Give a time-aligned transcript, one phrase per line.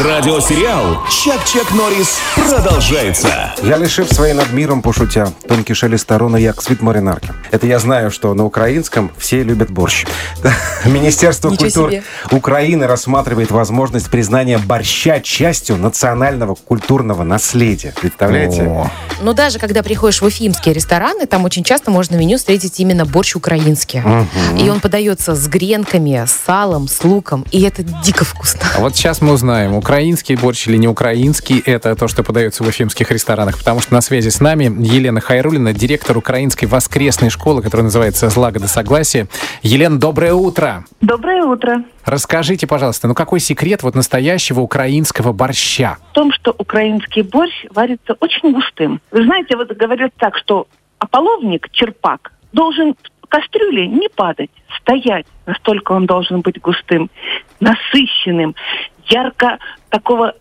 [0.00, 3.52] Радиосериал «Чак-Чак Норрис» продолжается.
[3.62, 7.28] Я лишив своей над миром пошутя, тонкий шелест сторона, як світ маринарки.
[7.50, 10.06] Это я знаю, что на украинском все любят борщ.
[10.86, 12.02] Министерство Ничего культуры себе.
[12.30, 17.92] Украины рассматривает возможность признания борща частью национального культурного наследия.
[18.00, 18.62] Представляете?
[18.62, 18.90] О,
[19.20, 23.04] Но даже когда приходишь в уфимские рестораны, там очень часто можно в меню встретить именно
[23.04, 24.02] борщ украинский.
[24.58, 27.44] И он подается с гренками, с салом, с луком.
[27.50, 28.60] И это дико вкусно.
[28.74, 32.68] А вот сейчас мы узнаем, украинский борщ или не украинский, это то, что подается в
[32.68, 37.84] уфимских ресторанах, потому что на связи с нами Елена Хайрулина, директор украинской воскресной школы, которая
[37.84, 39.26] называется «Злагода согласия».
[39.62, 40.84] Елена, доброе утро!
[41.00, 41.82] Доброе утро.
[42.04, 45.98] Расскажите, пожалуйста, ну какой секрет вот настоящего украинского борща?
[46.10, 49.00] В том, что украинский борщ варится очень густым.
[49.10, 50.68] Вы знаете, вот говорят так, что
[51.00, 55.26] ополовник, черпак, должен в кастрюле не падать, стоять.
[55.46, 57.10] Настолько он должен быть густым,
[57.58, 58.54] насыщенным,
[59.10, 60.34] ярко такого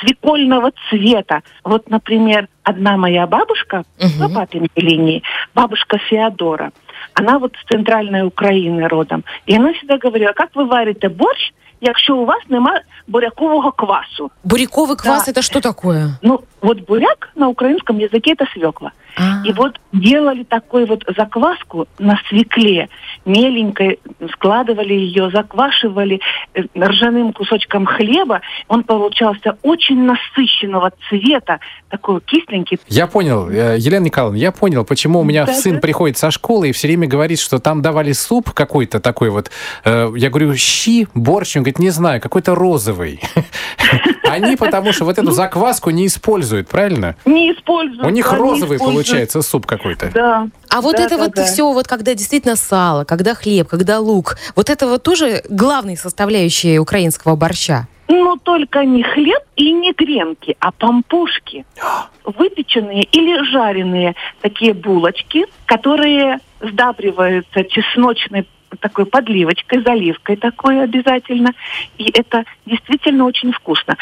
[0.00, 1.42] свекольного цвета.
[1.64, 4.28] Вот, например, одна моя бабушка Мгм.
[4.28, 5.22] по папиной линии,
[5.54, 6.70] бабушка Феодора,
[7.14, 9.24] она вот с центральной Украины родом.
[9.46, 14.30] І вона всегда говорила, как вы варите борщ, якщо у вас нема бурякового квасу?
[14.44, 15.30] Буряковый квас Да.
[15.32, 16.18] это что такое?
[16.22, 18.92] Ну, вот буряк на украинском языке это свекла.
[19.16, 19.42] А.
[19.44, 22.88] И вот делали такую вот закваску на свекле,
[23.24, 23.98] меленькой,
[24.34, 26.20] складывали ее, заквашивали
[26.54, 28.40] э, ржаным кусочком хлеба.
[28.68, 32.78] Он получался очень насыщенного цвета, такой кисленький.
[32.88, 35.80] Я понял, э, Елена Николаевна, я понял, почему у меня Да, сын да.
[35.80, 39.50] приходит со школы и все время говорит, что там давали суп какой-то такой вот.
[39.84, 42.97] Э, Я говорю, щи, борщ, он говорит, не знаю, какой-то розовый.
[44.24, 47.16] Они потому что вот эту закваску не используют, правильно?
[47.24, 48.04] Не используют.
[48.04, 50.10] У них розовый получается суп какой-то.
[50.12, 50.48] Да.
[50.68, 54.86] А вот это вот все, вот когда действительно сало, когда хлеб, когда лук, вот это
[54.86, 57.86] вот тоже главные составляющие украинского борща.
[58.08, 61.66] Ну, только не хлеб и не гренки, а пампушки.
[62.24, 68.46] Выпеченные или жареные такие булочки, которые сдабриваются чесночной
[68.80, 71.52] такой подливочкой, заливкой такой обязательно.
[71.96, 73.96] И это действительно очень вкусно.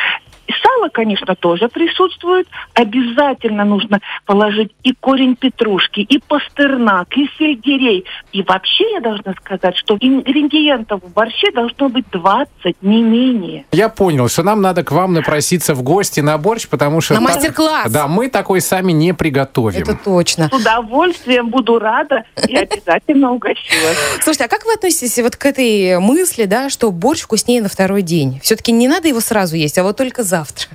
[0.77, 2.47] Сало, конечно, тоже присутствует.
[2.75, 8.05] Обязательно нужно положить и корень петрушки, и пастернак, и сельдерей.
[8.33, 13.65] И вообще я должна сказать, что ингредиентов в борще должно быть 20, не менее.
[13.73, 17.15] Я понял, что нам надо к вам напроситься в гости на борщ, потому что...
[17.15, 17.91] На так- мастер-класс.
[17.91, 19.83] Да, мы такой сами не приготовим.
[19.83, 20.49] Это точно.
[20.49, 23.97] С удовольствием буду рада и обязательно угощу вас.
[24.23, 28.03] Слушайте, а как вы относитесь вот к этой мысли, да, что борщ вкуснее на второй
[28.03, 28.41] день?
[28.43, 30.66] Все-таки не надо его сразу есть, а вот только завтра.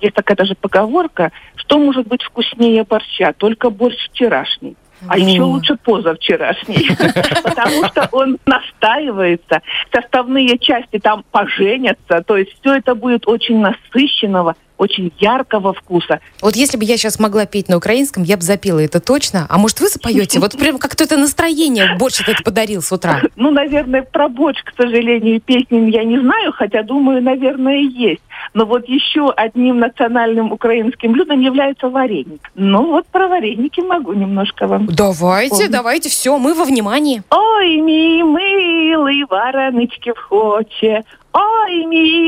[0.00, 4.76] Есть такая даже поговорка, что может быть вкуснее борща, только борщ вчерашний.
[5.08, 6.88] А еще лучше позавчерашний,
[7.42, 9.60] потому что он настаивается,
[9.92, 16.20] составные части там поженятся, то есть все это будет очень насыщенного, очень яркого вкуса.
[16.40, 19.46] Вот если бы я сейчас могла петь на украинском, я бы запела это точно.
[19.48, 20.40] А может, вы запоете?
[20.40, 23.22] Вот прям как-то это настроение борщ этот подарил с утра.
[23.36, 28.22] Ну, наверное, про борщ, к сожалению, песни я не знаю, хотя, думаю, наверное, есть.
[28.54, 32.50] Но вот еще одним национальным украинским блюдом является вареник.
[32.54, 34.86] Ну, вот про вареники могу немножко вам.
[34.86, 35.68] Давайте, Ой.
[35.68, 37.22] давайте, все, мы во внимании.
[37.30, 41.02] Ой, мій милий, варенички вхоче.
[41.32, 42.21] Ой, мій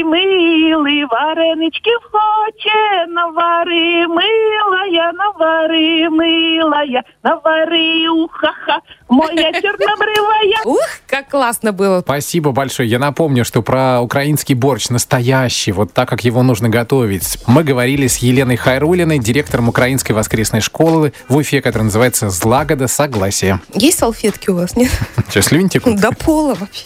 [1.07, 3.07] варенички вхоче.
[3.09, 10.65] Навари, милая, навари, милая, навари, уха-ха, моя чорнобривая.
[10.65, 12.01] Ух, как классно было.
[12.01, 12.89] Спасибо большое.
[12.89, 18.07] Я напомню, что про украинский борщ настоящий, вот так, как его нужно готовить, мы говорили
[18.07, 23.61] с Еленой Хайрулиной, директором украинской воскресной школы в Уфе, которая называется «Злагода согласие».
[23.75, 24.91] Есть салфетки у вас, нет?
[25.29, 26.01] Слюни текут?
[26.01, 26.85] До пола вообще.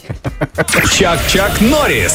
[0.92, 2.14] Чак-Чак Норрис.